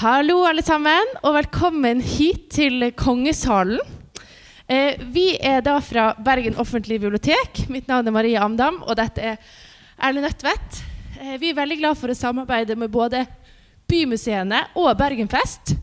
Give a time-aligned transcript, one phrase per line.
[0.00, 3.82] Hallo, alle sammen, og velkommen hit til Kongesalen.
[4.64, 7.66] Eh, vi er da fra Bergen offentlige bibliotek.
[7.68, 9.50] Mitt navn er Marie Amdam, og dette er
[10.00, 10.78] Erlend Nødtvedt.
[11.18, 13.26] Eh, vi er veldig glad for å samarbeide med både
[13.92, 15.74] bymuseene og Bergenfest.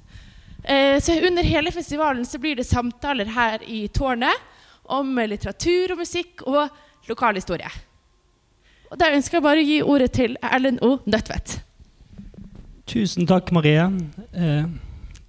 [0.64, 4.34] Eh, så under hele festivalen så blir det samtaler her i tårnet
[4.98, 6.74] om litteratur og musikk og
[7.06, 7.70] lokalhistorie.
[8.90, 10.96] Og Da ønsker jeg bare å gi ordet til Erlend O.
[11.06, 11.60] Nødtvedt.
[12.88, 13.84] Tusen takk, Marie.
[14.34, 14.64] Eh,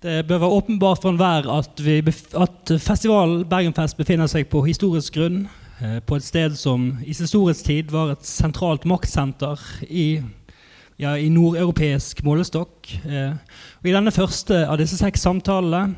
[0.03, 1.81] det bør være åpenbart for enhver at,
[2.39, 5.49] at festivalen Bergenfest befinner seg på historisk grunn.
[5.83, 9.59] eh, På et sted som i sin storhetstid var et sentralt maktsenter
[9.91, 10.23] i,
[11.03, 12.93] ja, i nordeuropeisk målestokk.
[13.09, 13.35] Eh,
[13.83, 15.97] Og I denne første av disse seks samtalene,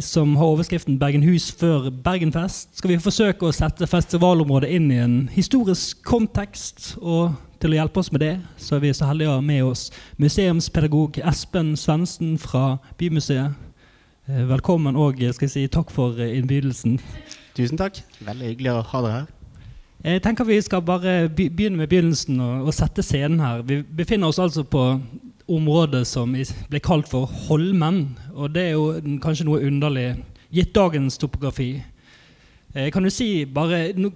[0.00, 5.28] som har overskriften 'Bergenhus før Bergenfest', skal vi forsøke å sette festivalområdet inn i en
[5.32, 6.96] historisk kontekst.
[7.02, 7.32] og
[7.64, 9.86] til å hjelpe oss med det, så er vi så heldige å ha med oss
[10.20, 13.54] museumspedagog Espen Svendsen fra Bymuseet.
[14.28, 16.98] Eh, Velkommen og eh, si takk for eh, innbydelsen.
[17.56, 18.02] Tusen takk.
[18.26, 19.30] Veldig hyggelig å ha dere her.
[20.04, 23.64] Jeg tenker Vi skal bare begynne med begynnelsen og, og sette scenen her.
[23.64, 24.84] Vi befinner oss altså på
[25.48, 28.10] området som ble kalt for Holmen.
[28.34, 30.10] Og det er jo kanskje noe underlig,
[30.52, 31.78] gitt dagens topografi.
[32.74, 34.12] Eh, Kan du si bare når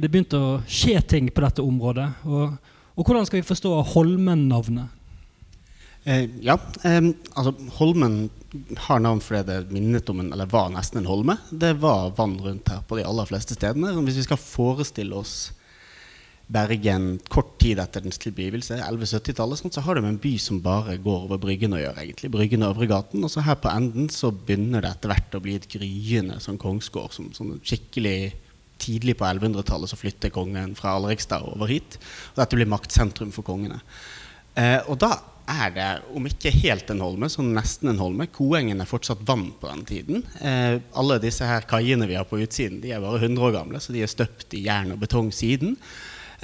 [0.00, 2.08] det begynte å skje ting på dette området?
[2.24, 2.56] Og,
[2.98, 4.94] og hvordan skal vi forstå Holmen-navnet?
[6.08, 8.30] Eh, ja, eh, altså Holmen
[8.86, 11.36] har navn fordi det minnet om en, eller var nesten en holme.
[11.50, 13.92] Det var vann rundt her på de aller fleste stedene.
[14.06, 15.36] Hvis vi skal forestille oss
[16.48, 20.94] Bergen kort tid etter dens tilblivelse, 1170-tallet, sånn, så har du en by som bare
[21.04, 22.00] går over Bryggen å gjøre.
[22.06, 23.20] egentlig, Bryggen og Øvregaten.
[23.20, 26.56] Og så her på enden så begynner det etter hvert å bli et gryende sånn
[26.56, 27.12] kongsgård.
[27.12, 28.32] Som, sånn skikkelig
[28.78, 31.98] Tidlig på 1100-tallet så flytter kongen fra Alrikstad over hit.
[32.32, 33.80] Og dette blir maktsentrum for kongene.
[34.58, 35.16] Eh, og da
[35.48, 38.28] er det, om ikke helt en holme, så nesten en holme.
[38.34, 40.22] Koengen er fortsatt vann på den tiden.
[40.44, 43.80] Eh, alle disse her kaiene vi har på utsiden, de er bare 100 år gamle,
[43.80, 45.76] så de er støpt i jern og betong siden.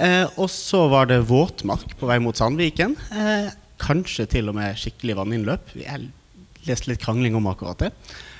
[0.01, 2.97] Eh, og så var det våtmark på vei mot Sandviken.
[3.15, 3.51] Eh,
[3.81, 5.75] kanskje til og med skikkelig vanninnløp.
[5.79, 6.09] Jeg
[6.65, 7.93] leste litt krangling om akkurat det.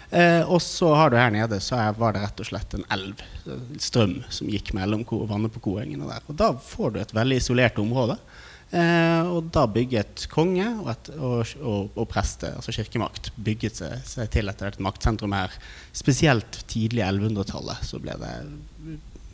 [0.09, 3.21] Eh, og så har du her nede så var det rett og slett en elv,
[3.49, 6.25] en strøm, som gikk mellom vannet på Koengene der.
[6.29, 8.19] Og da får du et veldig isolert område.
[8.75, 13.99] Eh, og da bygget konge og, et, og, og, og preste, altså kirkemakt, bygget seg,
[14.09, 15.53] seg til etter et maktsentrum her.
[15.95, 18.33] Spesielt tidlig 1100-tallet så ble det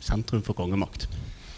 [0.02, 1.08] sentrum for kongemakt.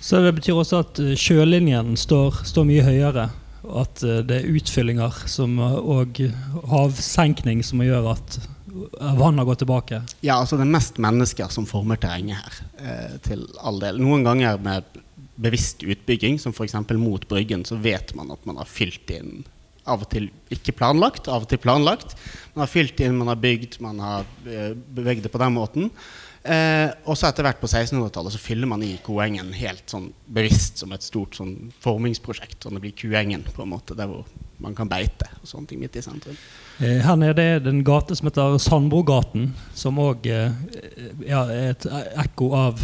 [0.05, 3.29] Så det betyr også at eh, sjølinjen står, står mye høyere.
[3.65, 6.21] At eh, det er utfyllinger som, eh, og
[6.69, 8.37] havsenkning som gjør at
[8.75, 10.03] vannet har gått tilbake.
[10.25, 12.61] Ja, altså det er mest mennesker som former terrenget her.
[12.79, 14.01] Eh, til all del.
[14.03, 15.01] Noen ganger med
[15.41, 16.77] bevisst utbygging, som f.eks.
[16.99, 19.45] mot Bryggen, så vet man at man har fylt inn
[19.85, 22.15] Av og til ikke planlagt, av og til planlagt.
[22.55, 25.91] Man har fylt inn, man har bygd, man har bevegd beveget det på den måten.
[26.41, 30.81] Eh, og så etter hvert på 1600-tallet så fyller man i Koengen helt sånn bevisst
[30.81, 32.63] som et stort sånn formingsprosjekt.
[32.65, 34.25] Sånn det blir Kuengen, på en måte, der hvor
[34.65, 36.41] man kan beite og sånne ting midt i sentrum.
[36.81, 41.89] Eh, Her nede er det en gate som heter Sandbrogaten, som òg ja, er et
[42.25, 42.83] ekko av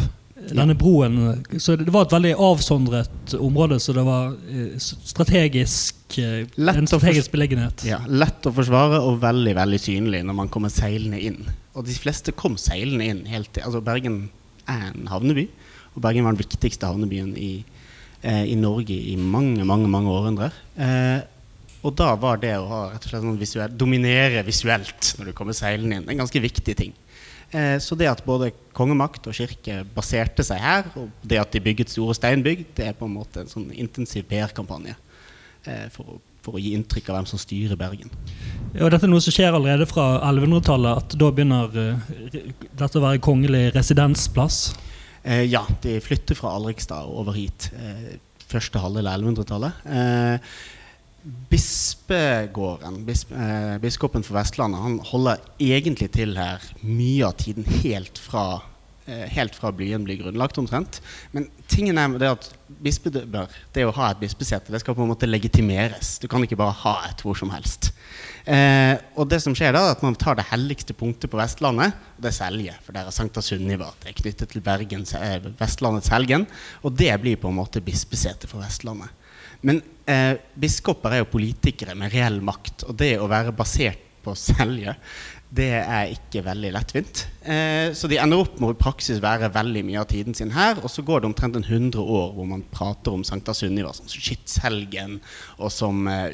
[0.48, 1.42] denne broen.
[1.58, 6.88] Så det var et veldig avsondret område, så det var eh, strategisk eh, Lett en
[6.90, 7.84] strategisk beliggenhet.
[7.88, 11.42] Ja, Lett å forsvare og veldig veldig synlig når man kommer seilende inn.
[11.74, 14.22] Og de fleste kom seilende inn helt til altså Bergen
[14.70, 15.48] er en havneby,
[15.94, 17.52] og Bergen var den viktigste havnebyen i,
[18.22, 20.56] eh, i Norge i mange, mange mange århundrer.
[20.78, 21.20] Eh,
[21.80, 26.08] og da var det å ha sånn visuell, dominere visuelt når du kommer seilende inn,
[26.10, 26.96] en ganske viktig ting.
[27.50, 31.62] Eh, så det at både kongemakt og kirke baserte seg her, og det at de
[31.64, 34.94] bygget store steinbygg, det er på en måte en sånn intensiv PR-kampanje
[35.66, 38.12] eh, for, for å gi inntrykk av hvem som styrer Bergen.
[38.74, 42.14] Ja, og dette er noe som skjer allerede fra 1100-tallet, at da begynner uh,
[42.70, 44.62] dette å være kongelig residensplass.
[45.22, 47.70] Eh, ja, de flytter fra Alrikstad og over hit.
[47.76, 49.82] Eh, første halvdel av 1100-tallet.
[51.22, 58.18] Bispegården, bisp, eh, biskopen for Vestlandet, han holder egentlig til her mye av tiden helt
[58.18, 58.62] fra
[59.06, 61.00] eh, Helt fra byen blir grunnlagt, omtrent.
[61.32, 62.48] Men tingen er det at
[62.84, 66.18] bispedømmer, det å ha et bispesete, det skal på en måte legitimeres.
[66.22, 67.90] Du kan ikke bare ha et hvor som helst.
[68.44, 71.96] Eh, og det som skjer da, er at man tar det helligste punktet på Vestlandet,
[72.16, 72.76] og det er Selje.
[72.84, 73.90] For der er Sankta Sunniva.
[74.02, 76.46] Det er knyttet til Bergens, eh, Vestlandets helgen.
[76.82, 79.12] Og det blir på en måte bispesetet for Vestlandet.
[79.66, 84.32] Men eh, biskoper er jo politikere med reell makt, og det å være basert på
[84.32, 84.94] å selge,
[85.50, 87.24] det er ikke veldig lettvint.
[87.42, 90.52] Eh, så de ender opp med å i praksis være veldig mye av tiden sin
[90.54, 90.78] her.
[90.78, 94.06] Og så går det omtrent en 100 år hvor man prater om Sankta Sunniva som
[94.10, 95.18] skytshelgen,
[95.58, 96.30] og som uh,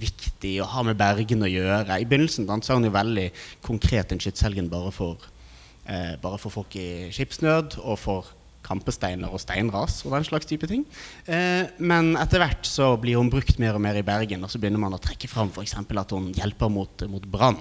[0.00, 1.98] viktig å ha med Bergen å gjøre.
[1.98, 3.28] I begynnelsen danser han jo veldig
[3.66, 8.36] konkret en skytshelgen bare uh, bare for folk i skipsnød og for
[8.66, 10.84] kampesteiner og steinras og den slags type ting.
[11.26, 14.60] Eh, men etter hvert så blir hun brukt mer og mer i Bergen, og så
[14.60, 15.78] begynner man å trekke fram f.eks.
[15.80, 17.60] at hun hjelper mot, mot brann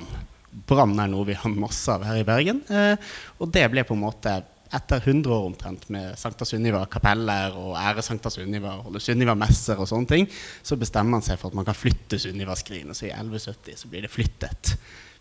[0.69, 2.63] brann er noe vi har masse av her i Bergen.
[2.73, 2.95] Eh,
[3.39, 7.73] og det ble på en måte etter 100 år omtrent med Sankta Sunniva kapeller og
[7.79, 10.27] ære Sankta Sunniva, holde Sunniva-messer og sånne ting,
[10.61, 12.97] så bestemmer man seg for at man kan flytte Sunniva-skrinet.
[12.97, 14.75] Så i 1170 så blir det flyttet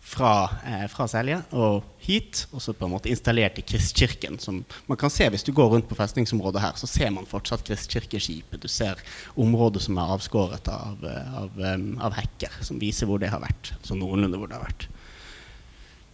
[0.09, 4.39] fra, eh, fra, Selje og hit, og så på en måte installert i Kristkirken.
[4.41, 7.63] Som man kan se Hvis du går rundt på festningsområdet her, så ser man fortsatt
[7.63, 8.61] Kristkirkeskipet.
[8.61, 8.95] Du ser
[9.37, 13.73] området som er avskåret av, av, av, av hekker, som viser hvor det har vært.
[13.83, 14.87] Så noenlunde hvor det har vært.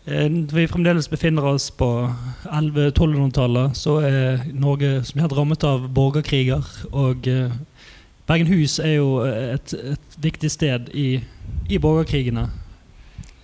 [0.06, 2.12] Eh, vi fremdeles befinner oss på
[2.52, 6.68] 1100-1200-tallet, så er Norge som helt rammet av borgerkriger.
[6.92, 7.56] Og eh,
[8.28, 11.22] Bergenhus er jo et, et viktig sted i,
[11.70, 12.50] i borgerkrigene.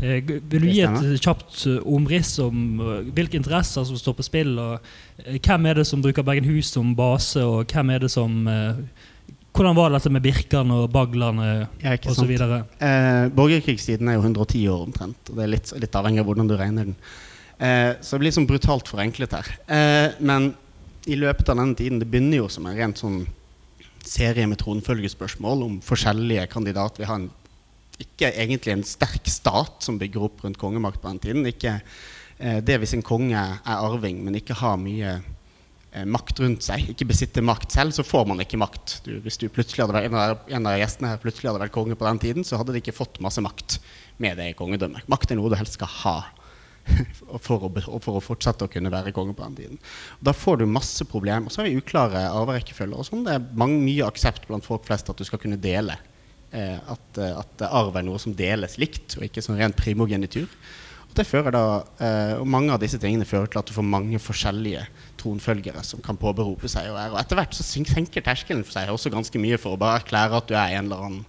[0.02, 2.82] Eh, vil du gi et kjapt omriss om
[3.14, 4.56] hvilke interesser som står på spill?
[4.60, 8.40] og Hvem er det som bruker Bergenhus som base, og hvem er det som
[9.52, 11.48] hvordan var dette med Birkan og baglene
[11.82, 12.32] ja, osv.?
[12.32, 15.20] Eh, borgerkrigstiden er jo 110 år omtrent.
[15.28, 16.96] og Det er litt, litt avhengig av hvordan du regner den.
[17.60, 19.52] Eh, så det blir sånn brutalt forenklet her.
[19.68, 20.54] Eh, men
[21.10, 23.24] i løpet av denne tiden Det begynner jo som en rent sånn
[24.06, 27.04] serie med tronfølgespørsmål om forskjellige kandidater.
[27.04, 27.30] Vi har en,
[28.04, 31.50] ikke egentlig en sterk stat som bygger opp rundt kongemakt på den tiden.
[31.50, 35.20] Ikke eh, det hvis en konge er arving, men ikke har mye
[35.92, 39.02] Eh, makt rundt seg, ikke besitter makt selv, så får man ikke makt.
[39.04, 41.74] Du, hvis du plutselig hadde vært, en, av, en av gjestene her plutselig hadde vært
[41.76, 43.82] konge på den tiden, så hadde de ikke fått masse makt
[44.24, 45.10] med det kongedømmet.
[45.12, 46.16] Makt er noe du helst skal ha
[47.44, 49.82] for å, for å fortsette å kunne være konge på den tiden.
[50.24, 51.50] Da får du masse problemer.
[51.50, 52.96] Og så har vi uklare arverekkefølger.
[52.96, 53.28] og sånn.
[53.28, 56.00] Det er mange, mye aksept blant folk flest at du skal kunne dele.
[56.52, 60.50] Eh, at, eh, at, arv er noe som deles likt, og ikke sånn rent primogenitur.
[61.06, 61.64] Og, det fører da,
[62.04, 64.84] eh, og mange av disse tingene fører til at du får mange forskjellige
[65.22, 67.14] tronfølgere som kan påberope seg å være.
[67.16, 70.42] Og etter hvert så senker terskelen for seg også ganske mye for å bare erklære
[70.42, 71.26] at du er en eller annen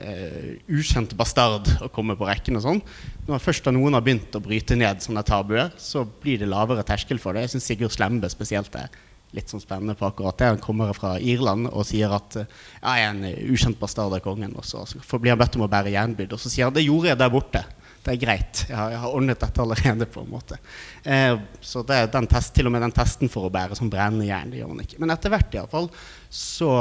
[0.00, 2.80] uh, ukjent bastard og komme på rekken og sånn.
[3.28, 6.84] Når først da noen har begynt å bryte ned sånne tabuer, så blir det lavere
[6.88, 7.46] terskel for det.
[7.46, 8.92] Jeg syns Sigurd Slembe spesielt er
[9.36, 10.52] litt sånn spennende på akkurat det.
[10.54, 14.54] Han kommer fra Irland og sier at ja, jeg er en ukjent bastard av kongen.
[14.56, 14.84] Og så,
[15.18, 17.34] blir han bedt om å bære jernbyrd, og så sier han det gjorde jeg der
[17.34, 17.64] borte
[18.08, 18.60] det er greit.
[18.68, 20.06] Jeg har, jeg har, ordnet dette allerede.
[20.08, 20.56] på en måte.
[21.02, 24.28] Eh, så det den test, til og med den testen for å bære som brennende
[24.30, 25.00] jern, det gjør han ikke.
[25.02, 25.90] Men etter hvert, iallfall,
[26.30, 26.72] så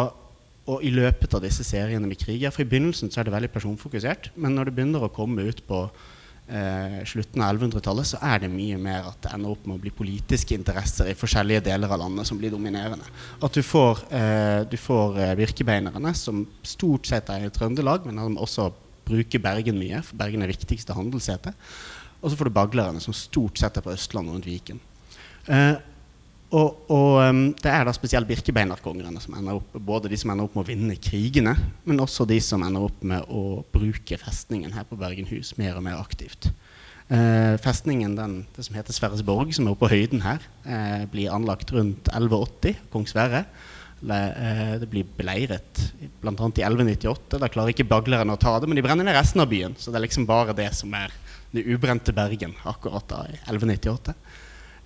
[0.68, 3.52] og i løpet av disse seriene med kriger For i begynnelsen så er det veldig
[3.54, 5.86] personfokusert, men når det begynner å komme ut på
[6.48, 9.84] eh, slutten av 1100-tallet, så er det mye mer at det ender opp med å
[9.84, 13.08] bli politiske interesser i forskjellige deler av landet som blir dominerende.
[13.44, 18.38] At du får, eh, du får eh, virkebeinerne, som stort sett er i Trøndelag, men
[18.38, 18.72] også
[19.08, 21.54] bruker Bergen mye, for Bergen er viktigste handelssete.
[22.22, 24.82] Og så får du baglerne, som stort sett er på Østlandet rundt Viken.
[25.48, 25.76] Eh,
[26.48, 30.48] og, og um, det er da spesielt birkebeinerkongerne som ender opp både de som ender
[30.48, 34.76] opp med å vinne krigene, men også de som ender opp med å bruke festningen
[34.78, 36.52] her på Bergenhus mer og mer aktivt.
[37.08, 41.32] Eh, festningen, den, det som heter Sverresborg, som er oppe på høyden her, eh, blir
[41.36, 43.46] anlagt rundt 1180, kong Sverre.
[44.08, 45.84] Eh, det blir beleiret
[46.22, 46.32] bl.a.
[46.32, 47.40] i 1198.
[47.40, 49.76] Da klarer ikke baglerne å ta det, men de brenner ned resten av byen.
[49.80, 51.12] Så det er liksom bare det som er
[51.52, 54.16] det ubrente Bergen akkurat da i 1198.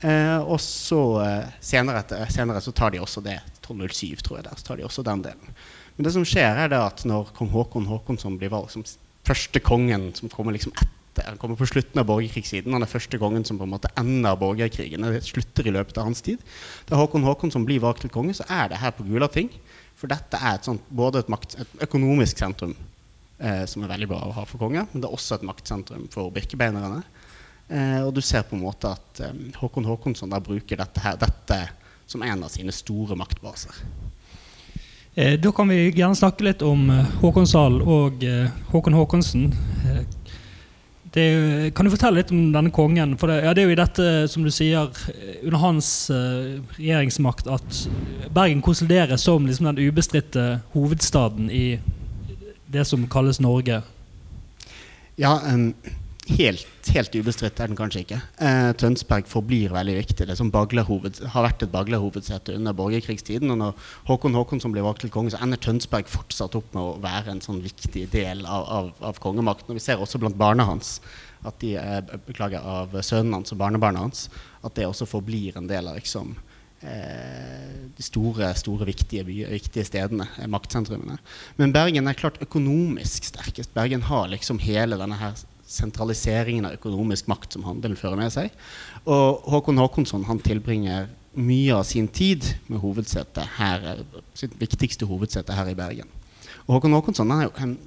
[0.01, 3.37] Eh, og så eh, senere, etter, senere, så tar de også det.
[3.61, 5.53] 1207, tror jeg der, så tar de også den delen.
[5.95, 8.85] Men det som skjer, er at når kong Håkon Håkonsson blir valgt som
[9.27, 12.71] første kongen som kommer liksom etter han kommer på slutten av borgerkrigssiden.
[12.71, 15.03] Han er første kongen som på en måte ender borgerkrigen.
[15.11, 16.39] Det slutter i løpet av hans tid.
[16.87, 19.51] Da Håkon Håkonsson blir valgt til konge, så er det her på Gulating.
[19.99, 22.73] For dette er et sånt, både et, makt, et økonomisk sentrum,
[23.43, 26.07] eh, som er veldig bra å ha for konge, men det er også et maktsentrum
[26.13, 27.03] for birkebeinerne.
[27.71, 31.59] Eh, og du ser på en måte at eh, Håkon Håkonsson bruker dette, her, dette
[32.09, 33.77] som en av sine store maktbaser.
[35.15, 36.89] Eh, da kan vi gjerne snakke litt om
[37.21, 39.53] Håkonshallen Håkonsdal og eh, Håkon Håkonsen.
[41.11, 41.23] Det,
[41.75, 43.17] kan du fortelle litt om denne kongen?
[43.19, 44.87] For det, ja, det, er jo i dette, som du sier,
[45.41, 47.79] under hans uh, regjeringsmakt at
[48.31, 51.81] Bergen konsolideres som liksom den ubestridte hovedstaden i
[52.71, 53.81] det som kalles Norge.
[55.19, 55.73] Ja, um,
[56.37, 58.19] helt, helt ubestridt er den kanskje ikke.
[58.41, 60.27] Eh, Tønsberg forblir veldig viktig.
[60.29, 63.51] Det som har vært et baglerhovedsete under borgerkrigstiden.
[63.53, 66.99] Og når Håkon Håkonsson blir valgt til konge, så ender Tønsberg fortsatt opp med å
[67.03, 69.73] være en sånn viktig del av, av, av kongemakten.
[69.73, 70.99] Og vi ser også blant barna hans
[71.47, 74.27] at de er, beklager, av sønnen hans og barnebarna hans,
[74.61, 76.35] at det også forblir en del av liksom,
[76.85, 81.17] eh, de store, store viktige, byer, viktige stedene, eh, maktsentrumene.
[81.57, 83.73] Men Bergen er klart økonomisk sterkest.
[83.73, 85.33] Bergen har liksom hele denne her
[85.71, 88.51] sentraliseringen av økonomisk makt som handelen fører med seg.
[89.05, 94.03] Og Håkon Håkonsson han tilbringer mye av sin tid med hovedsetet her,
[94.35, 96.09] sitt viktigste hovedsete her i Bergen.
[96.67, 97.79] Og Håkon Håkonsson er jo en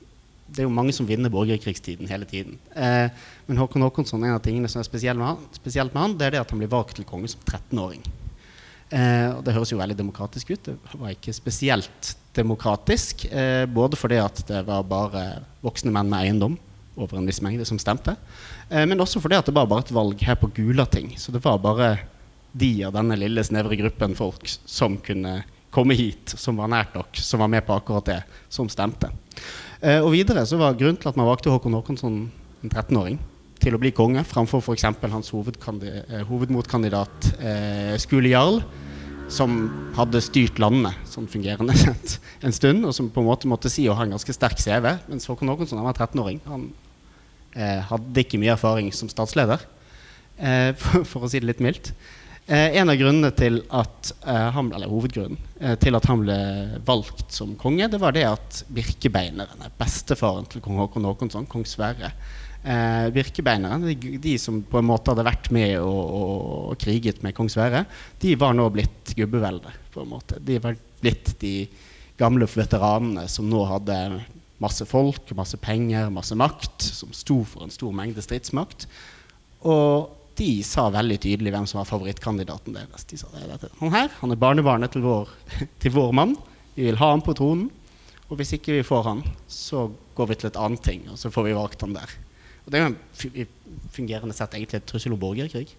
[0.45, 2.59] det er jo mange som vinner borgerkrigstiden hele tiden.
[2.77, 3.09] Eh,
[3.49, 6.27] men Håkon Håkonsson, en av tingene som er spesielt med, han, spesielt med han, det
[6.27, 8.05] er det at han blir valgt til konge som 13-åring.
[8.93, 10.69] Eh, og det høres jo veldig demokratisk ut.
[10.69, 13.25] Det var ikke spesielt demokratisk.
[13.33, 15.25] Eh, både fordi at det var bare
[15.65, 16.59] voksne menn med eiendom
[16.95, 18.17] over en viss mengde som stemte.
[18.69, 21.15] Eh, men også fordi at det var bare et valg her på Gulating.
[21.19, 21.97] Så det var bare
[22.55, 25.41] de av denne lille, snevre gruppen folk som kunne
[25.75, 28.21] komme hit, som var nært nok, som var med på akkurat det,
[28.53, 29.11] som stemte.
[29.81, 32.21] Eh, og videre så var grunnen til at man valgte Håkon Håkonsson,
[32.63, 33.19] en 13-åring,
[33.61, 34.87] til å bli konge framfor f.eks.
[34.87, 38.61] hans eh, hovedmotkandidat eh, Skule Jarl,
[39.35, 39.65] som
[39.97, 41.75] hadde styrt landet sånn fungerende
[42.45, 44.93] en stund, og som på en måte måtte si å ha en ganske sterk CV.
[45.11, 46.43] Mens Håkon Håkonsson var 13-åring.
[46.47, 46.69] Han
[47.55, 49.63] hadde ikke mye erfaring som statsleder,
[50.39, 51.93] eh, for, for, å si det litt mildt.
[52.47, 56.35] Eh, en av grunnene til at eh, han, eller hovedgrunnen eh, til at han ble
[56.85, 62.11] valgt som konge, det var det at Birkebeineren, bestefaren til kong Håkon Håkonsson, kong Sverre
[62.61, 66.37] eh, Birkebeineren, de, de, som på en måte hadde vært med og, og,
[66.75, 67.87] og, kriget med kong Sverre,
[68.21, 69.73] de var nå blitt gubbevelde.
[69.95, 70.37] på en måte.
[70.43, 71.57] De var blitt de
[72.19, 73.99] gamle veteranene som nå hadde
[74.63, 78.87] masse folk, masse penger, masse makt, som sto for en stor mengde stridsmakt.
[79.67, 83.07] Og de sa veldig tydelig hvem som var favorittkandidaten deres.
[83.11, 85.31] De sa det, han her han er barnebarnet til vår,
[85.83, 86.37] til vår mann.
[86.75, 87.71] Vi vil ha ham på tronen.
[88.31, 89.21] Og hvis ikke vi får han,
[89.51, 92.15] så går vi til et annet ting, og så får vi valgt han der.
[92.65, 92.93] Og Det er jo
[93.45, 95.75] en fungerende sett egentlig et trussel om borgerkrig.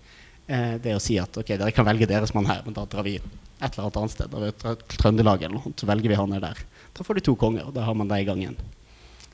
[0.45, 3.05] Eh, det å si at ok, dere kan velge deres mann her, men da drar
[3.07, 4.29] vi et eller annet sted.
[4.29, 6.61] Da vi Trøndelag eller noe, så velger vi han der.
[6.95, 8.59] Da får de to konger, og da har man det i gang igjen.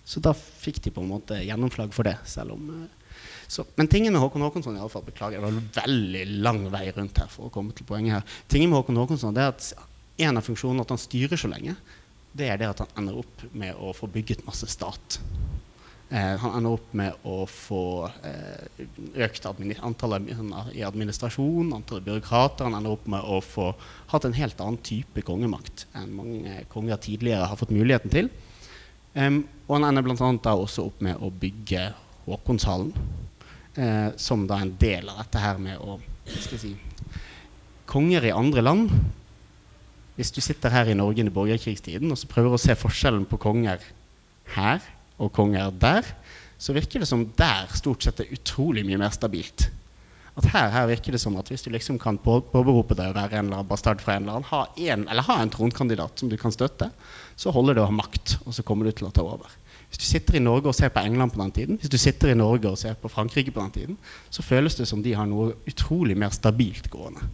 [0.08, 2.98] Så da fikk de på en måte gjennomslag for det, selv om eh,
[3.52, 6.86] så, men tingen med Håkon Håkonsson i alle fall, beklager, det var veldig lang vei
[6.96, 8.38] rundt her for å komme til poenget her.
[8.48, 9.74] Tingen med Håkon Håkonsson er at
[10.24, 11.76] en av funksjonene at han styrer så lenge,
[12.32, 15.20] det er det at han ender opp med å få bygget masse stat.
[16.12, 17.84] Eh, han ender opp med å få
[18.28, 18.82] eh,
[19.24, 20.28] økt antallet
[20.76, 22.68] i administrasjon, antallet byråkrater.
[22.68, 23.70] Han ender opp med å få
[24.12, 28.28] hatt en helt annen type kongemakt enn mange konger tidligere har fått muligheten til.
[29.16, 30.52] Um, og han ender bl.a.
[30.52, 31.90] også opp med å bygge
[32.28, 32.92] Håkonshallen
[33.76, 35.98] eh, som da en del av dette her med å
[36.32, 36.72] skal si,
[37.92, 38.94] Konger i andre land
[40.16, 43.42] Hvis du sitter her i Norge i borgerkrigstiden og så prøver å se forskjellen på
[43.42, 43.84] konger
[44.56, 44.80] her
[45.22, 46.08] og konger der,
[46.62, 49.70] så virker det som der stort sett er utrolig mye mer stabilt.
[50.38, 53.36] At her, her virker det som at hvis du liksom kan påberope deg å være
[53.36, 54.62] en eller annen bastard fra en eller annen, ha
[54.94, 56.88] en, eller ha en tronkandidat som du kan støtte,
[57.36, 59.52] så holder det å ha makt, og så kommer du til å ta over.
[59.92, 62.32] Hvis du sitter i Norge og ser på England på den tiden, hvis du sitter
[62.32, 63.98] i Norge og ser på Frankrike på den tiden,
[64.32, 67.28] så føles det som de har noe utrolig mer stabilt gående.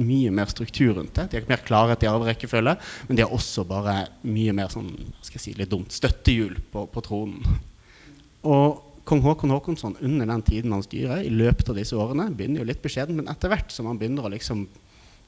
[0.00, 1.26] Mye mer struktur rundt det.
[1.30, 2.76] De har mer klarhet i arverekkefølge,
[3.08, 6.86] men de har også bare mye mer sånn, skal jeg si litt dumt, støttehjul på,
[6.92, 7.58] på tronen.
[8.48, 12.62] Og kong Håkon Håkonsson under den tiden han styrer, i løpet av disse årene, begynner
[12.62, 14.68] jo litt beskjeden, men etter hvert som han begynner å liksom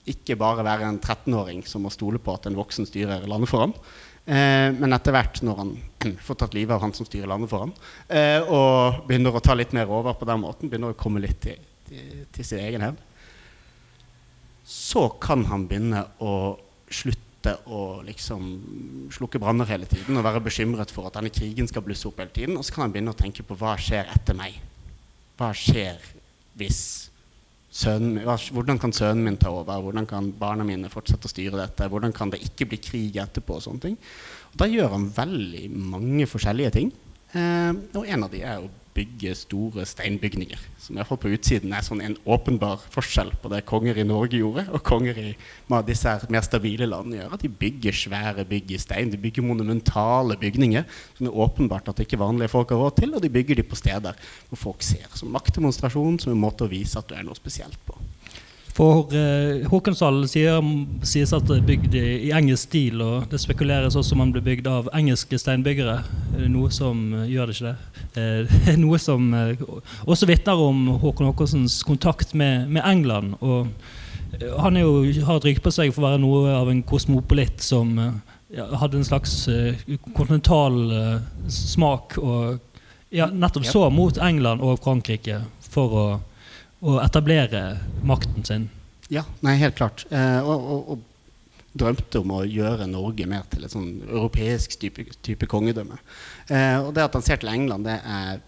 [0.09, 3.67] ikke bare være en 13-åring som må stole på at en voksen styrer landet for
[3.67, 3.75] ham,
[4.23, 5.71] Eh, men etter hvert, når han
[6.27, 7.73] får tatt livet av han som styrer landet for ham,
[8.07, 11.41] eh, og begynner å ta litt mer over på den måten, begynner å komme litt
[11.43, 13.01] til, til, til sin egen hevd,
[14.73, 16.57] så kan han begynne å
[16.93, 18.43] slutte å liksom
[19.13, 22.33] slukke branner hele tiden og være bekymret for at denne krigen skal blusse opp hele
[22.33, 22.57] tiden.
[22.57, 24.57] Og så kan han begynne å tenke på hva skjer etter meg?
[25.37, 26.01] Hva skjer
[26.61, 26.83] hvis
[27.73, 29.83] sønnen, hvordan kan sønnen min ta over?
[29.85, 31.89] Hvordan kan barna mine fortsette å styre dette?
[31.93, 33.59] Hvordan kan det ikke bli krig etterpå?
[33.59, 33.99] og sånne ting.
[34.53, 36.93] Og da gjør han veldig mange forskjellige ting.
[37.33, 40.61] Eh, og en av de er å bygge store steinbygninger.
[40.83, 44.07] Som i hvert fall på utsiden er sånn en åpenbar forskjell på det konger i
[44.07, 45.33] Norge gjorde, og konger i
[45.89, 47.37] disse mer stabile landene gjør.
[47.37, 49.13] At de bygger svære bygg i stein.
[49.13, 50.85] De bygger monumentale bygninger
[51.19, 53.79] som er åpenbart at ikke vanlige folk har råd til, og de bygger de på
[53.81, 54.19] steder
[54.51, 55.09] hvor folk ser.
[55.17, 57.97] Som maktdemonstrasjon, som en måte å vise at du er noe spesielt på.
[58.73, 60.65] For eh, Håkonshallen sier,
[61.05, 64.33] sies at det er bygd i, i, engelsk stil, og det spekuleres også om den
[64.33, 65.99] ble bygd av engelske steinbyggere.
[66.49, 68.07] Noe som uh, gjør det ikke det.
[68.23, 69.29] Eh, noe som
[70.07, 73.37] også vitner om Håkon Håkonsens kontakt med, med England.
[73.45, 73.69] Og
[74.65, 77.93] han jo, har et rykte på seg for å være noe av en kosmopolitt som
[78.01, 79.35] ja, hadde en slags
[80.17, 80.79] kontinental
[81.53, 82.57] smak, og
[83.13, 86.07] ja, nettopp så mot England og Frankrike for å
[86.83, 87.63] å etablere
[88.07, 88.69] makten sin.
[89.13, 90.05] Ja, nei, helt klart.
[90.11, 91.09] Eh, og, og, og,
[91.73, 95.97] drømte om å gjøre Norge mer til et sånn europeisk type, type kongedømme.
[96.53, 98.43] Eh, og det at han ser til England, det er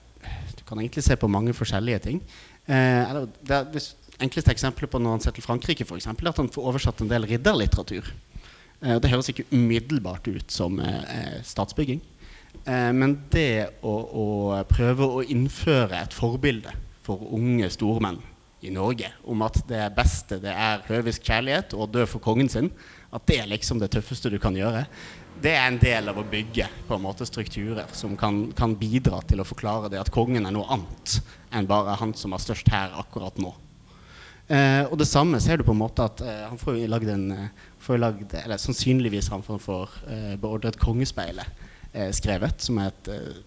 [0.58, 2.20] Du kan egentlig se på mange forskjellige ting.
[2.68, 3.16] Eh,
[3.48, 3.82] det, det
[4.24, 7.00] enkleste eksempelet på når han ser til Frankrike, for eksempel, er at han får oversatt
[7.00, 8.12] en del ridderlitteratur.
[8.84, 12.02] Eh, det høres ikke umiddelbart ut som eh, statsbygging.
[12.64, 14.26] Eh, men det å, å
[14.68, 16.74] prøve å innføre et forbilde
[17.04, 18.20] for unge stormenn
[18.64, 22.70] i Norge om at det beste det er høvisk kjærlighet og dø for kongen sin,
[23.14, 24.86] at det er liksom det tøffeste du kan gjøre,
[25.42, 29.20] det er en del av å bygge på en måte strukturer som kan, kan bidra
[29.28, 31.18] til å forklare det at kongen er noe annet
[31.54, 33.50] enn bare han som har størst her akkurat nå.
[34.46, 37.10] Eh, og det samme ser du på en måte at eh, han får jo lagd
[37.10, 42.92] en eh, får lagd, eller Sannsynligvis han får eh, beordret Kongespeilet eh, skrevet, som er
[42.92, 43.42] et eh,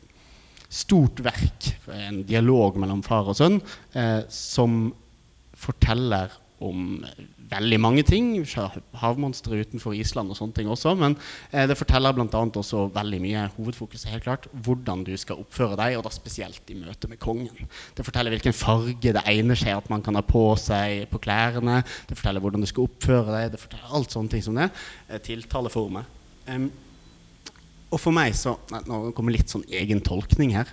[0.70, 3.62] stort verk, en dialog mellom far og sønn,
[3.96, 4.92] eh, som
[5.58, 6.34] forteller
[6.64, 7.04] om
[7.52, 8.32] veldig mange ting.
[8.98, 10.96] Havmonstre utenfor Island og sånne ting også.
[11.00, 11.16] Men
[11.52, 12.28] eh, det forteller bl.a.
[12.28, 16.74] også veldig mye hovedfokus er helt klart, hvordan du skal oppføre deg, og da spesielt
[16.74, 17.70] i møte med kongen.
[17.98, 21.84] Det forteller hvilken farge det egner seg at man kan ha på seg på klærne.
[22.10, 23.54] Det forteller hvordan du skal oppføre deg.
[23.54, 24.72] Det forteller alt sånne ting som det.
[25.08, 26.10] Eh, tiltaleformer.
[26.48, 26.72] Um,
[27.88, 30.70] og for meg så Nå kommer litt sånn egen tolkning her.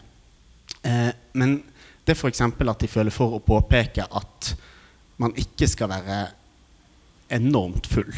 [0.83, 1.61] Eh, men
[2.05, 2.43] det f.eks.
[2.45, 4.55] at de føler for å påpeke at
[5.23, 6.19] man ikke skal være
[7.33, 8.11] enormt full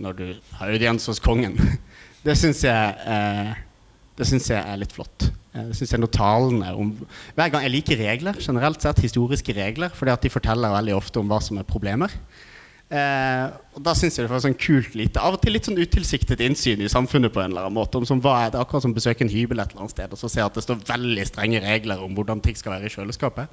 [0.00, 0.26] når du
[0.58, 1.56] har audiens hos kongen,
[2.26, 3.52] det syns jeg, eh,
[4.20, 5.28] synes jeg er litt flott.
[5.54, 6.90] Eh, det synes jeg er noe talende om
[7.36, 11.22] Hver gang Jeg liker regler, generelt sett, historiske regler, fordi at de forteller veldig ofte
[11.22, 12.12] om hva som er problemer.
[12.86, 15.80] Eh, og da syns jeg det var sånn kult lite Av og til litt sånn
[15.80, 17.32] utilsiktet innsyn i samfunnet.
[17.34, 19.58] på en eller annen måte om sånn, hva er Det akkurat som besøke en hybel
[19.58, 22.40] et eller annet sted og så se at det står veldig strenge regler om hvordan
[22.40, 23.50] ting skal være i kjøleskapet.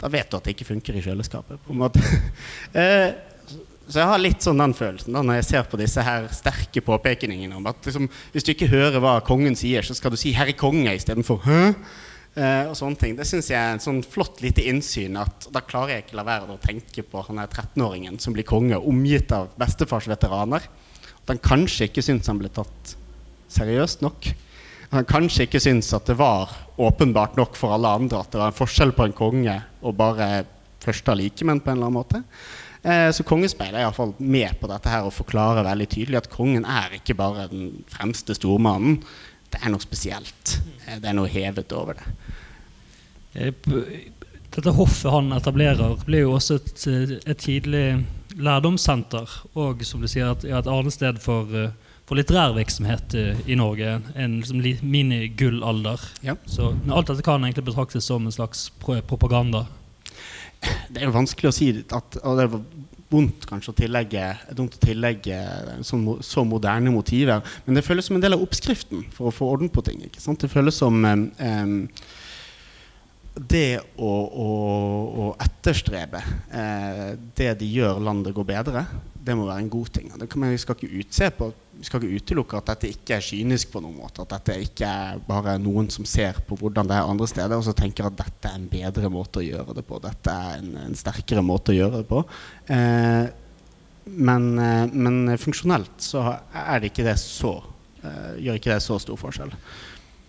[0.00, 1.60] Da vet du at det ikke funker i kjøleskapet.
[1.66, 2.00] på en måte
[2.80, 3.12] eh,
[3.88, 6.80] Så jeg har litt sånn den følelsen da når jeg ser på disse her sterke
[6.80, 10.32] påpekningene om at liksom, hvis du ikke hører hva kongen sier, så skal du si
[10.32, 11.74] 'herre konge' istedenfor 'hæ'.
[12.36, 13.14] Uh, og sånne ting.
[13.16, 15.14] Det syns jeg er en sånn flott lite innsyn.
[15.16, 18.44] at Da klarer jeg ikke la være å tenke på han er 13-åringen som blir
[18.44, 20.66] konge, omgitt av bestefars veteraner.
[21.22, 22.92] At han kanskje ikke syns han ble tatt
[23.56, 24.28] seriøst nok.
[24.92, 28.52] Han kanskje ikke syns at det var åpenbart nok for alle andre at det var
[28.52, 30.44] en forskjell på en konge og bare
[30.84, 32.20] første likemenn på en eller annen måte.
[32.84, 36.68] Uh, så Kongespeilet er iallfall med på dette her og forklarer veldig tydelig at kongen
[36.68, 39.00] er ikke bare den fremste stormannen
[39.52, 40.58] det er noe spesielt.
[40.86, 42.12] Eh, det er noe hevet over det.
[43.34, 43.72] Eh,
[44.56, 46.86] dette hoffet han etablerer, blir jo også et,
[47.26, 47.86] et tidlig
[48.36, 49.40] lærdomssenter.
[49.58, 51.74] Og som du sier, et, et arnested for, eh,
[52.08, 53.98] for litterær virksomhet i Norge.
[54.14, 56.08] En liksom, minigullalder.
[56.26, 56.38] Ja.
[56.46, 59.66] Så alt dette kan egentlig betraktes som en slags propaganda.
[60.88, 62.46] Det er jo vanskelig å si at, og det
[63.12, 65.38] vondt kanskje å tillegge, dumt å tillegge
[65.86, 67.44] så, så moderne motiver.
[67.66, 70.02] Men det føles som en del av oppskriften for å få orden på ting.
[70.06, 70.22] ikke?
[70.42, 71.76] Det føles som um,
[73.36, 74.50] det å, å,
[75.06, 80.08] å etterstrebe eh, det de gjør landet går bedre, det må være en god ting.
[80.16, 81.02] Det kan, vi, skal på, vi,
[81.84, 84.24] skal ikke utelukke at dette ikke er kynisk på noen måte.
[84.24, 87.66] At dette ikke er bare noen som ser på hvordan det er andre steder, og
[87.66, 90.00] så tenker at dette er en bedre måte å gjøre det på.
[90.04, 92.22] Dette er en, en sterkere måte å gjøre det på.
[92.72, 93.26] Eh,
[94.06, 96.22] men, eh, men, funksjonelt så
[96.54, 97.56] er det ikke det så,
[98.02, 99.52] eh, gjør ikke det så stor forskjell.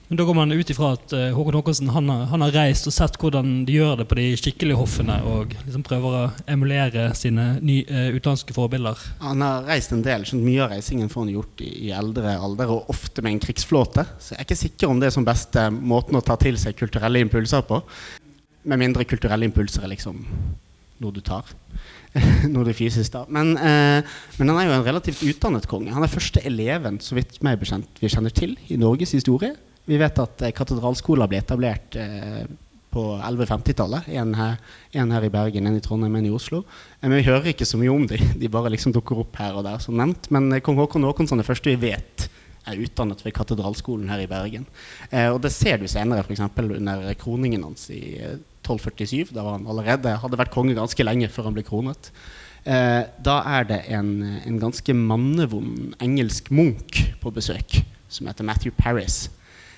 [0.08, 2.88] Men Da går man ut ifra at uh, Håkon Håkonsen han har, han har, reist
[2.88, 7.10] og sett hvordan de gjør det på de skikkelige hoffene, og liksom prøver å emulere
[7.18, 9.02] sine ny, uh, utenlandske forbilder.
[9.26, 10.24] Han har reist en del.
[10.28, 13.44] Skjønt mye av reisingen får han gjort i, i, eldre alder, og ofte med en
[13.50, 14.08] krigsflåte.
[14.16, 16.80] Så jeg er ikke sikker om det er som beste måten å ta til seg
[16.80, 17.82] kulturelle impulser på.
[18.68, 20.24] Med mindre kulturelle impulser er liksom
[21.04, 21.52] noe du tar.
[22.54, 23.28] noe du fysisk tar.
[23.28, 24.00] Men, uh,
[24.40, 25.92] men, han er jo en relativt utdannet konge.
[25.92, 30.00] Han er første eleven så vidt meg bekjent, vi kjenner til i Norges historie vi
[30.00, 32.44] vet at eh, katedralskoler ble etablert eh,
[32.94, 34.10] på 1150-tallet.
[34.20, 36.64] En, en, her i Bergen, en i Trondheim, en i Oslo.
[37.00, 38.34] Eh, men vi hører ikke så mye om dem.
[38.42, 40.30] De bare liksom dukker opp her og der, som nevnt.
[40.34, 42.30] Men kong Haakon Haakonsson er første vi vet
[42.68, 44.68] er utdannet ved katedralskolen her i Bergen.
[45.10, 46.44] Eh, og det ser du senere, f.eks.
[46.60, 49.22] under kroningen hans i 1247.
[49.30, 52.12] Eh, da var han allerede hadde vært konge ganske lenge før han ble kronet.
[52.68, 54.12] Eh, da er det en,
[54.44, 57.80] en ganske mannevond engelsk munk på besøk
[58.12, 59.28] som heter Matthew Paris.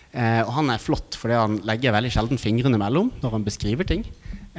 [0.09, 3.87] Eh, og han er flott fordi han legger veldig sjelden fingrene mellom når han beskriver
[3.87, 4.05] ting.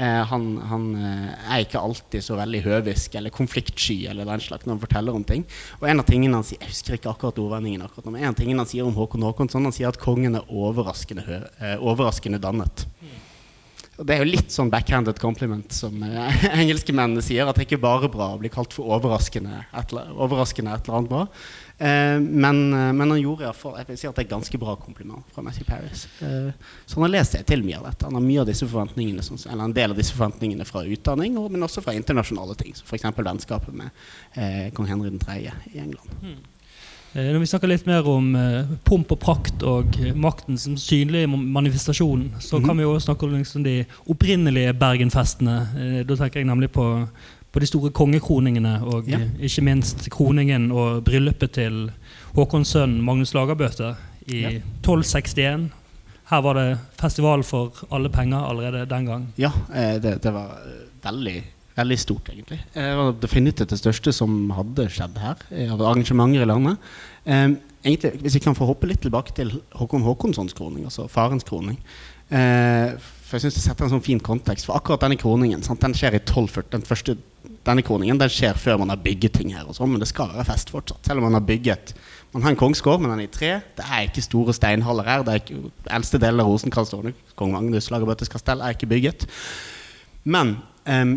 [0.00, 4.64] Eh, han, han eh, er ikke alltid så veldig høvisk eller konfliktsky eller den slags
[4.64, 5.42] når han forteller om ting.
[5.80, 8.38] Og en av tingene han sier Jeg husker ikke akkurat ordvendingen akkurat nå, en av
[8.38, 12.86] tingene han sier om Håkon Håkonsson, han sier at kongen er overraskende, eh, overraskende dannet.
[14.00, 17.44] Og Det er jo litt sånn backhanded compliment som eh, engelske mennene sier.
[17.50, 21.02] At det ikke bare er bra å bli kalt for overraskende et, overraskende et eller
[21.02, 21.26] annet bra.
[21.80, 24.74] Eh, men, eh, men han gjorde iallfall jeg vil si at det er ganske bra
[24.76, 26.04] kompliment fra Matthew Paris.
[26.20, 26.50] Eh,
[26.84, 28.04] så han har lest seg til mye av dette.
[28.04, 31.38] Han har mye av disse forventningene som, eller en del av disse forventningene fra utdanning,
[31.40, 32.76] og, men også fra internasjonale ting.
[32.76, 33.08] Som f.eks.
[33.16, 33.88] vennskapet med
[34.36, 35.38] eh, kong Henry 3.
[35.72, 36.36] i England.
[37.14, 38.28] Eh, Når vi snakker litt mer om
[38.84, 43.38] pomp og prakt og makten som synlig manifestasjon, så kan vi jo også snakke om
[43.40, 46.04] liksom de opprinnelige Bergenfestene.
[46.04, 46.90] Da tenker jeg nemlig på,
[47.52, 49.18] på de store kongekroningene, og Ja.
[49.40, 51.90] ikke minst kroningen og bryllupet til
[52.36, 53.96] Håkons sønn Magnus Lagerbøte
[54.28, 54.48] i Ja.
[54.82, 55.70] 1261.
[56.30, 59.24] Her var det festival for alle penger allerede den gang.
[59.36, 61.42] Ja, eh, det, det var eh, veldig,
[61.76, 62.60] veldig stort, egentlig.
[62.74, 65.36] Eh, Det var definitivt det største som hadde skjedd her,
[65.72, 66.78] av arrangementer i landet.
[67.82, 71.78] Egentlig, hvis vi kan få hoppe litt tilbake til Håkon Håkonssons kroning, altså farens kroning.
[73.30, 74.66] For jeg synes Det setter en sånn fin kontekst.
[74.66, 75.78] For akkurat denne kroningen sant?
[75.84, 76.70] Den skjer i 1240.
[76.72, 77.14] Den første,
[77.68, 80.32] denne kroningen den skjer før man har bygget ting her, og sånn, men det skal
[80.32, 81.04] være fest fortsatt.
[81.06, 81.94] Selv om man har bygget
[82.30, 83.48] Man har en kongsgård, men den er i tre.
[83.74, 85.24] Det er ikke store steinhaller her.
[85.26, 89.24] Det er ikke, eldste delen av Rosenkrantz-tårnet, kong Magnus Lagerbøttes kastell, er ikke bygget.
[90.22, 90.52] Men,
[90.86, 91.16] um,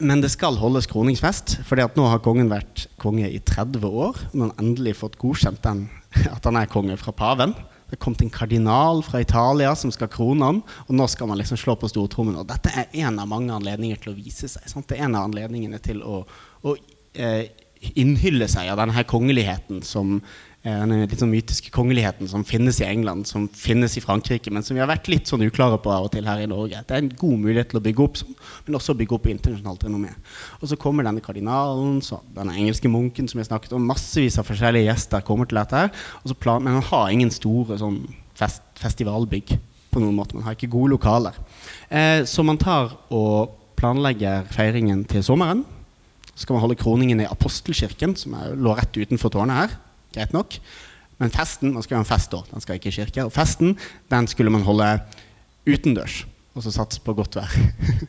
[0.00, 4.16] men det skal holdes kroningsfest, at nå har kongen vært konge i 30 år.
[4.32, 5.90] Men endelig fått godkjent den,
[6.32, 7.52] at han er konge fra paven.
[7.88, 11.40] Det er kommet en kardinal fra Italia som skal krone han, og nå skal man
[11.40, 12.36] liksom slå på stortrommen.
[12.36, 14.66] Og dette er en av mange anledninger til å vise seg.
[14.68, 14.90] Sant?
[14.90, 16.20] Det er en av anledningene til å,
[16.68, 16.76] å
[17.16, 17.48] eh,
[17.96, 20.18] innhylle seg av denne her kongeligheten som
[20.66, 24.74] denne litt sånn mytiske kongeligheten som finnes i England, som finnes i Frankrike, men som
[24.74, 26.82] vi har vært litt sånn uklare på av og til her i Norge.
[26.82, 28.34] Det er en god mulighet til å bygge opp sånn,
[28.66, 30.12] men også bygge opp internasjonalt renommé.
[30.58, 32.02] Og så kommer denne kardinalen,
[32.34, 35.94] denne engelske munken som jeg snakket om, massevis av forskjellige gjester kommer til dette her,
[36.58, 38.02] men han har ingen store sånn
[38.38, 39.56] fest, festivalbygg
[39.94, 40.36] på noen måte.
[40.36, 41.38] Man har ikke gode lokaler.
[41.88, 45.64] Eh, så man tar og planlegger feiringen til sommeren.
[46.34, 49.78] Så skal man holde kroningen i Apostelkirken, som er, lå rett utenfor tårnet her.
[50.18, 50.58] Greit nok.
[51.18, 53.26] Men festen man skal ha en fest da, den skal ikke i kirke.
[53.26, 53.74] Og festen
[54.12, 54.92] den skulle man holde
[55.68, 56.22] utendørs,
[56.54, 57.54] og så satse på godt vær.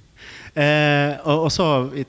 [0.62, 1.67] eh, og, og så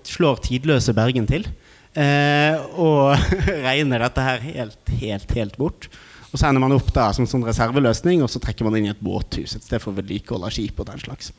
[0.09, 1.49] slår tidløse Bergen til.
[1.97, 3.17] Eh, og
[3.67, 5.89] regner dette her helt, helt, helt bort.
[6.31, 8.93] Og så ender man opp da som sånn reserveløsning, og så trekker man inn i
[8.93, 9.57] et båthus.
[9.57, 11.33] Et sted for vedlikehold av skip og den slags.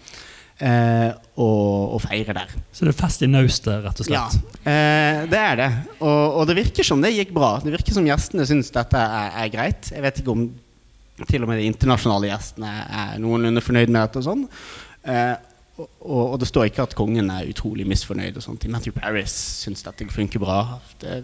[0.61, 1.09] Eh,
[1.41, 2.51] og, og feire der.
[2.75, 4.59] Så det er fest i naustet, rett og Ja, slett.
[4.69, 5.69] eh, det er det.
[6.05, 7.55] Og, og det virker som det gikk bra.
[7.63, 9.89] Det virker som gjestene syns dette er, er greit.
[9.95, 10.43] Jeg vet ikke om
[11.29, 12.69] til og med de internasjonale gjestene
[13.01, 14.21] er noenlunde fornøyd med dette.
[14.21, 14.45] og sånn.
[15.09, 15.33] Eh,
[15.81, 18.37] og, og, og det står ikke at kongen er utrolig misfornøyd.
[18.37, 18.69] og sånt.
[18.69, 20.59] Matthew Paris syns dette funker bra.
[21.01, 21.23] Det,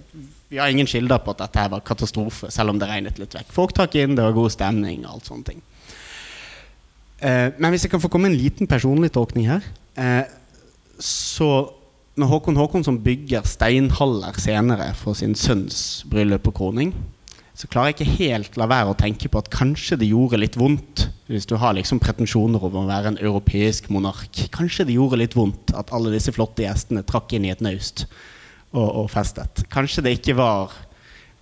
[0.49, 3.37] vi har ingen kilder på at dette her var katastrofe, selv om det regnet litt
[3.37, 3.53] vekk.
[3.53, 5.61] Folk trakk inn, det var god stemning og alt sånne ting.
[7.17, 9.63] Eh, men hvis jeg kan få komme en liten personlig tolkning her
[9.97, 10.29] eh,
[11.01, 11.47] Så
[12.17, 16.91] når Håkon Håkon som bygger steinhaller senere for sin sønns bryllup og kroning,
[17.57, 20.57] så klarer jeg ikke helt la være å tenke på at kanskje det gjorde litt
[20.57, 24.43] vondt hvis du har liksom pretensjoner om å være en europeisk monark.
[24.53, 28.05] Kanskje det gjorde litt vondt at alle disse flotte gjestene trakk inn i et naust
[28.71, 29.65] og, og festet.
[29.73, 30.73] Kanskje det ikke var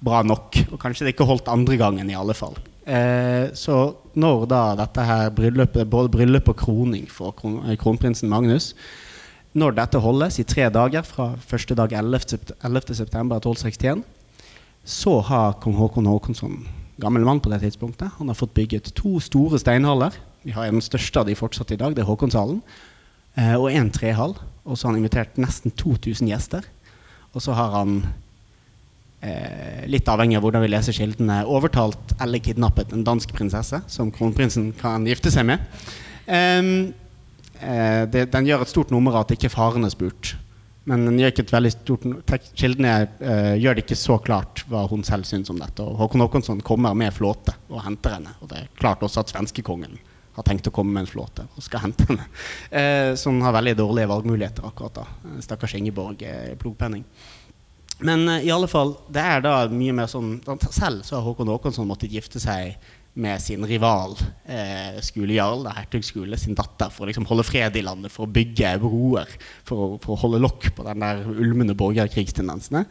[0.04, 2.56] bra nok, og kanskje det ikke holdt andre gangen i alle fall.
[2.86, 8.30] Eh, så når da dette her bryllupet, både bryllup og kroning for kron eh, kronprinsen
[8.30, 8.76] Magnus
[9.58, 12.54] Når dette holdes i tre dager, fra første dag 11.
[12.62, 12.96] 11.
[12.96, 14.04] september 1261,
[14.84, 16.58] så har kong Håkon Håkonsson,
[17.02, 20.12] gammel mann på det tidspunktet, han har fått bygget to store steinhaller.
[20.44, 22.60] Vi har den største av de fortsatt i dag, det er Håkonshallen.
[23.36, 24.36] Eh, og en trehall.
[24.66, 26.68] Og så har han invitert nesten 2000 gjester.
[27.36, 27.98] Og så har han
[29.90, 34.68] litt avhengig av hvordan vi leser kildene, overtalt eller kidnappet en dansk prinsesse som kronprinsen
[34.78, 35.64] kan gifte seg med.
[37.66, 40.36] Eh, det, den gjør et stort nummer av at ikke faren er spurt.
[40.86, 42.04] Men den gjør ikke et veldig stort
[42.54, 45.82] kildene eh, gjør det ikke så klart hva hun selv syns om dette.
[45.82, 48.36] Og Håkon Håkonsson kommer med flåte og henter henne.
[48.42, 49.98] Og det er klart også at svenskekongen
[50.36, 52.28] har tenkt å komme med en flåte og skal hente henne.
[52.70, 55.08] Eh, så hun har veldig dårlige valgmuligheter akkurat da.
[55.26, 57.06] Eh, Stakkars Ingeborg eh, blodpenning.
[58.04, 61.52] Men eh, i alle fall, det er da mye mer sånn Selv så har Håkon
[61.54, 62.76] Håkonsson måttet gifte seg
[63.16, 68.12] med sin rival eh, skolejarl, hertugskule, sin datter, for å liksom holde fred i landet,
[68.12, 69.32] for å bygge broer,
[69.64, 72.84] for å, for å holde lokk på den der ulmende borgerkrigstendensene.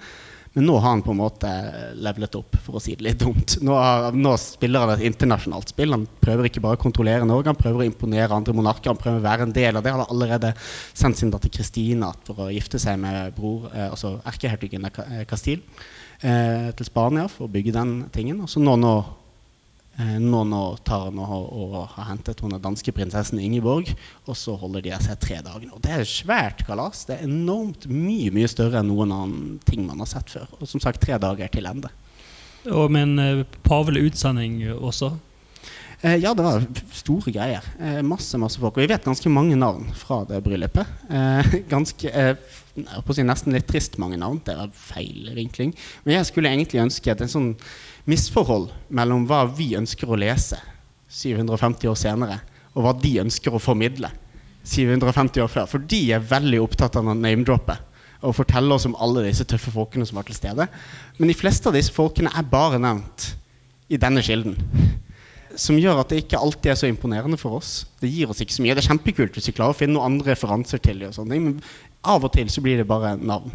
[0.55, 1.51] Men nå har han på en måte
[1.99, 3.57] levelet opp, for å si det litt dumt.
[3.67, 5.90] Nå, har, nå, spiller han et internasjonalt spill.
[5.97, 8.93] Han prøver ikke bare å kontrollere Norge, han prøver å imponere andre monarker.
[8.93, 9.95] Han prøver å være en del av det.
[9.97, 10.53] Han har allerede
[10.93, 15.67] sendt sin datter Kristina for å gifte seg med bror, eh, altså erkehertugen av Castile,
[16.23, 18.45] eh, til Spania for å bygge den tingen.
[18.47, 19.24] Og så nå, nå Eh,
[19.98, 23.92] nå, når tar han og, og, har hentet hun danske prinsessen Ingeborg,
[24.26, 25.68] og så holder de seg tre dager.
[25.70, 27.04] Og det er svært kalas.
[27.07, 30.48] Det er enormt mye mye større enn noen annen ting man har sett før.
[30.59, 31.92] Og som sagt, tre dager til ende.
[32.72, 35.12] Og med en uh, pavelig utsending også?
[36.04, 37.64] Eh, ja, det var store greier.
[37.80, 38.76] Eh, masse masse folk.
[38.76, 40.90] Og vi vet ganske mange navn fra det bryllupet.
[41.09, 42.35] Eh, ganske, eh,
[42.75, 44.41] Nesten litt trist mange navn.
[44.45, 45.75] Det var feil vinkling.
[46.05, 47.51] Men jeg skulle egentlig ønske at en sånn
[48.11, 50.59] misforhold mellom hva vi ønsker å lese
[51.15, 52.41] 750 år senere,
[52.75, 54.11] og hva de ønsker å formidle
[54.67, 55.69] 750 år før.
[55.71, 57.79] For de er veldig opptatt av å name-droppe
[58.25, 60.67] og fortelle oss om alle disse tøffe folkene som var til stede.
[61.19, 63.35] Men de fleste av disse folkene er bare nevnt
[63.93, 64.57] i denne kilden.
[65.61, 67.85] Som gjør at det ikke alltid er så imponerende for oss.
[68.01, 68.75] Det gir oss ikke så mye.
[68.75, 71.13] Det er kjempekult hvis vi klarer å finne noen andre referanser til det.
[71.31, 71.61] Men
[72.05, 73.53] av og til så blir det bare navn.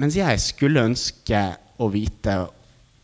[0.00, 1.40] Mens jeg skulle ønske
[1.80, 2.36] å vite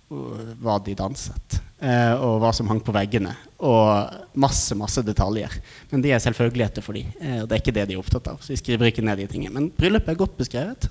[0.08, 3.32] hva de danset, eh, og hva som hang på veggene.
[3.66, 5.56] Og masse masse detaljer.
[5.90, 7.10] Men de er selvfølgeligheter for dem.
[7.20, 8.38] Eh, og det er ikke det de er opptatt av.
[8.40, 9.54] Så de skriver ikke ned de tingene.
[9.56, 10.88] Men bryllupet er godt beskrevet.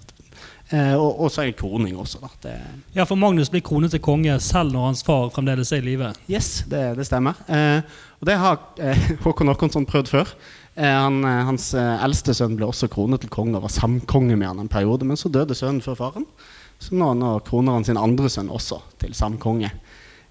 [0.73, 2.17] Og, og så er det kroning også.
[2.23, 2.29] Da.
[2.41, 2.53] Det
[2.95, 6.09] ja, for Magnus blir kronet til konge selv når hans far fremdeles er i live?
[6.25, 7.37] Yes, det, det stemmer.
[7.45, 7.85] Eh,
[8.17, 10.33] og det har eh, Håkon Håkonsson prøvd før.
[10.75, 14.63] Eh, han, hans eldste sønn ble også kronet til konge og var samkonge med han
[14.65, 15.07] en periode.
[15.07, 16.29] Men så døde sønnen før faren.
[16.79, 19.71] Så nå, nå kroner han sin andre sønn også til samkonge.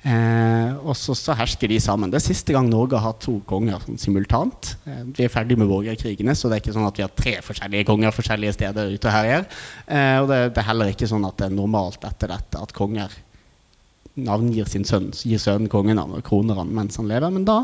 [0.04, 2.10] Eh, og så, så, hersker de sammen.
[2.12, 4.74] Det er siste gang Norge har to konger sånn, simultant.
[4.84, 7.38] Eh, vi er ferdig med borgerkrigene, så det er ikke sånn at vi har tre
[7.44, 9.46] forskjellige konger forskjellige steder ute og herjer.
[9.88, 12.76] Eh, og det, det, er heller ikke sånn at det er normalt etter dette at
[12.76, 13.16] konger
[14.14, 17.32] navngir sin sønn, gir sønnen kongenavn og kroner han mens han lever.
[17.32, 17.62] Men da,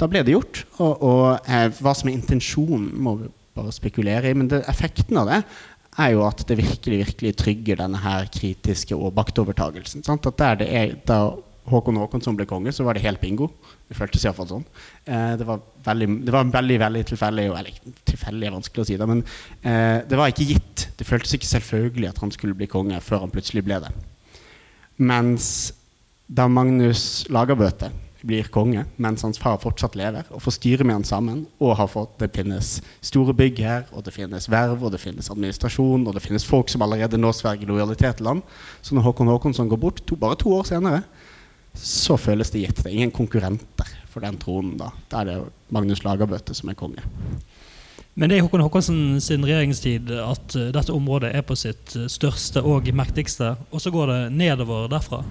[0.00, 0.64] da ble det gjort.
[0.78, 4.36] Og, og eh, hva som er intensjonen, må vi bare spekulere i.
[4.36, 5.40] Men det, effekten av det
[6.02, 10.02] er jo at det virkelig virkelig trygger denne her kritiske og maktovertagelsen.
[10.06, 10.26] Sant?
[10.26, 11.20] At der det er, da
[11.70, 13.48] Håkon Håkonsson ble konge, så var det helt bingo.
[13.88, 14.66] Det føltes iallfall sånn.
[15.06, 17.78] Eh, det, var veldig, det var veldig veldig tilfeldig, eller
[18.10, 19.22] tilfeldig er vanskelig å si det, men
[19.62, 20.88] eh, det var ikke gitt.
[20.98, 23.94] Det føltes ikke selvfølgelig at han skulle bli konge før han plutselig ble det.
[25.00, 25.46] Mens
[26.28, 27.90] da Magnus Lagerbøte
[28.24, 31.44] blir konge mens hans far fortsatt lever, og får styre med han sammen.
[31.60, 35.30] Og har fått, det finnes store bygg her, og det finnes verv, og det finnes
[35.32, 38.42] administrasjon, og det finnes folk som allerede nå sverger lojalitet til ham.
[38.82, 41.04] Så når Håkon Håkonsson går bort, to, bare to år senere,
[41.74, 42.80] så føles det gitt.
[42.80, 44.92] Det er ingen konkurrenter for den tronen da.
[45.10, 45.38] Da er det
[45.74, 47.02] Magnus Lagerbøte som er konge.
[48.14, 52.06] Men det er Håkon Håkonsen sin regjeringstid at uh, dette området er på sitt uh,
[52.10, 55.24] største og mektigste, og så går det nedover derfra?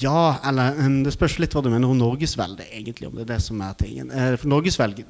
[0.00, 3.08] Ja, eller um, det spørs litt hva du mener om Norgesveldet, egentlig.
[3.08, 4.12] Om det er det som er tingen.
[4.12, 5.06] Uh, for Norgesveldet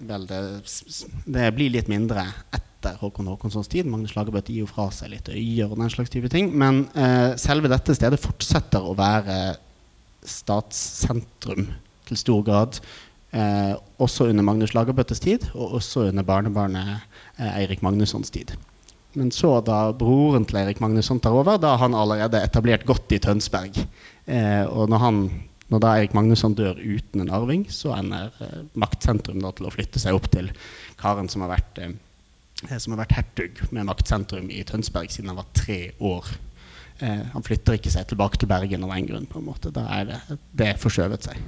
[1.28, 2.24] det blir litt mindre
[2.56, 3.88] etter Håkon Håkonssons tid.
[3.90, 6.52] Magnus Lagerbøte gir jo fra seg litt øyer og den slags type ting.
[6.56, 9.58] Men uh, selve dette stedet fortsetter å være
[10.28, 11.68] statssentrum
[12.08, 12.80] til stor grad.
[13.34, 17.04] Uh, også under Magnus Lagerbøttes tid, og også under barnebarnet
[17.38, 18.56] Eirik Magnussons tid.
[19.16, 23.16] Men så, da broren til Eirik Magnusson tar over, da har han allerede etablert godt
[23.16, 23.80] i Tønsberg.
[24.28, 25.20] Eh, og når, han,
[25.72, 29.72] når da Erik Magnusson dør uten en arving, så ender eh, maktsentrum da, til å
[29.72, 30.50] flytte seg opp til
[31.00, 35.40] karen som har vært, eh, som har vært hertug med maktsentrum i Tønsberg siden han
[35.40, 36.28] var tre år.
[37.00, 39.28] Eh, han flytter ikke seg tilbake til Bergen av den grunn.
[39.30, 39.42] på.
[39.70, 41.42] Da er det, det forskjøvet seg.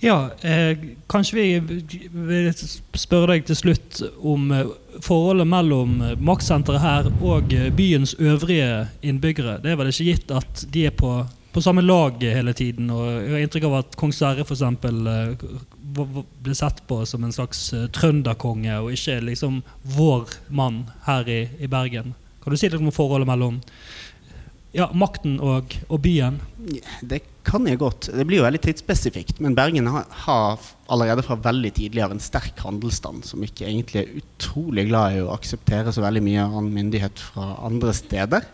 [0.00, 1.78] Ja, eh, kanskje vi
[2.12, 2.52] vil
[2.94, 4.68] spørre deg til slutt om eh,
[5.02, 9.56] forholdet mellom eh, maktsenteret her og eh, byens øvrige innbyggere.
[9.64, 11.16] Det er vel ikke gitt at de er på,
[11.50, 12.92] på samme lag hele tiden.
[12.94, 14.62] og Jeg har inntrykk av at kong Sverre f.eks.
[16.46, 17.66] ble sett på som en slags
[17.98, 19.64] trønderkonge, og ikke liksom
[19.98, 22.14] vår mann her i, i Bergen.
[22.44, 23.58] Kan du si litt om forholdet mellom
[24.72, 26.38] ja, makten og, og, byen?
[27.02, 28.10] Det kan jeg godt.
[28.14, 29.40] Det blir jo veldig tidsspesifikt.
[29.44, 34.02] Men Bergen har, har, allerede fra veldig tidlig av en sterk handelsstand som ikke egentlig
[34.02, 38.48] er utrolig glad i å akseptere så veldig mye annen myndighet fra andre steder.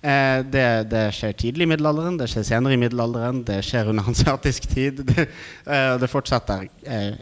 [0.00, 4.06] Eh, det, det, skjer tidlig i middelalderen, det skjer senere i middelalderen, det skjer under
[4.10, 5.02] hanseatisk tid.
[5.06, 5.28] Det,
[5.66, 6.68] eh, det fortsetter.
[6.86, 7.14] Eh,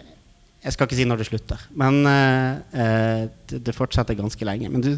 [0.65, 4.73] jeg skal ikke si når det slutter, men eh, eh, det, det fortsetter ganske lenge.
[4.73, 4.93] Men du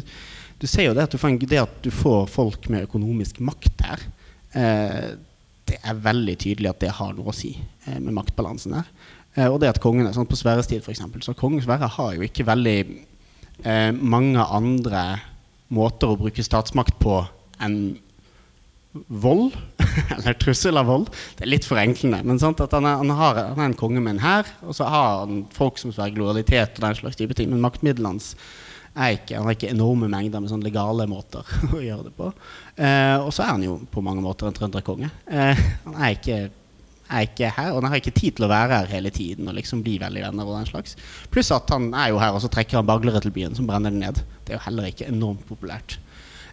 [0.57, 3.83] du ser jo det at du, får, det at du får folk med økonomisk makt
[3.85, 4.05] her,
[4.57, 5.09] eh,
[5.67, 8.89] det er veldig tydelig at det har noe å si eh, med maktbalansen der.
[9.35, 12.25] Eh, og det at kongene, sånn På Sverres tid, f.eks., så kong Sverre har jo
[12.25, 12.77] ikke veldig
[13.63, 15.05] eh, mange andre
[15.73, 17.19] måter å bruke statsmakt på
[17.63, 17.97] enn
[19.07, 19.55] vold.
[20.17, 21.09] eller trussel av vold.
[21.37, 22.21] Det er litt forenklende.
[22.27, 24.77] Men sant, at han er, han, har, han er en konge med en hær, og
[24.77, 27.51] så har han folk som sverger lojalitet og den slags type ting.
[27.51, 28.33] Men maktmidlene hans
[28.97, 32.31] er ikke, han har ikke enorme mengder med sånn legale måter å gjøre det på.
[32.75, 35.09] Eh, og så er han jo på mange måter en trønderkonge.
[35.29, 36.39] Eh, han er ikke,
[37.07, 39.57] er ikke, her, og han har ikke tid til å være her hele tiden og
[39.59, 40.49] liksom bli veldig venner.
[40.49, 40.97] og den slags.
[41.33, 43.93] Pluss at han er jo her, og så trekker han baglere til byen som brenner
[43.93, 44.25] det ned.
[44.43, 45.99] Det er jo heller ikke enormt populært.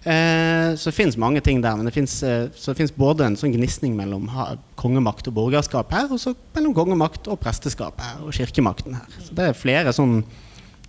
[0.05, 3.95] Eh, så det fins mange ting der, men det fins eh, både en sånn gnisning
[3.97, 8.99] mellom ha, kongemakt og borgerskap her, og så mellom kongemakt og presteskap her, og kirkemakten
[8.99, 9.21] her.
[9.25, 10.19] Så det er flere sånn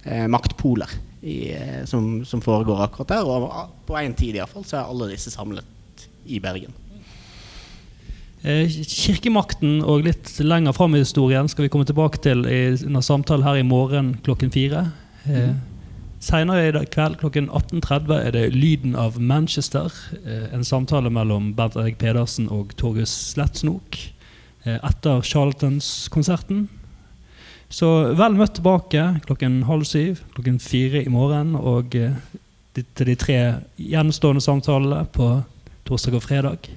[0.03, 0.91] eh, maktpoler
[1.25, 3.25] i, eh, som, som, foregår akkurat der.
[3.25, 6.73] Og på én tid iallfall så er alle disse samlet i Bergen.
[8.45, 13.01] Eh, kirkemakten og litt lenger fram i historien skal vi komme tilbake til i en
[13.01, 14.89] samtale her i morgen klokken fire.
[15.25, 15.57] Mm.
[16.25, 19.93] Senere i kveld klokken 18.30 er det 'Lyden av Manchester'.
[20.53, 23.97] En samtale mellom Bernt Erik Pedersen og Torgus Slettsnok
[24.65, 26.67] eh, etter Charltons-konserten.
[27.75, 32.15] Så vel møtt tilbake klokken halv syv, klokken fire i morgen og eh,
[32.75, 33.39] til de tre
[33.75, 35.27] gjenstående samtalene på
[35.87, 36.69] torsdag og fredag.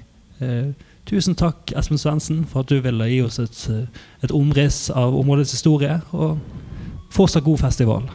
[0.43, 0.73] Eh,
[1.07, 5.15] tusen takk, Espen Svendsen, for at du ville gi oss et, eh, et omriss av
[5.15, 6.01] områdets historie.
[6.11, 6.39] Og
[7.15, 8.11] fortsatt god festival.